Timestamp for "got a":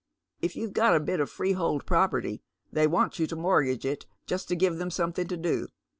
0.73-0.99